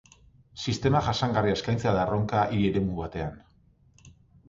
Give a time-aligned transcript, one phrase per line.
[0.65, 3.41] Sistema jasangarria eskaintzea da erronka, hiri-eremu batean.